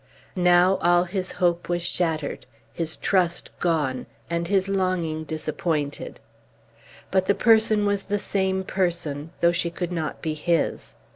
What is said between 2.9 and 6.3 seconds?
trust was gone, and his longing disappointed.